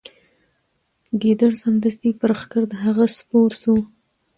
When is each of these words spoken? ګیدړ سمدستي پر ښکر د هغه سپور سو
ګیدړ 1.21 1.51
سمدستي 1.63 2.11
پر 2.19 2.31
ښکر 2.39 2.63
د 2.71 2.73
هغه 2.83 3.05
سپور 3.17 3.51
سو 3.61 3.75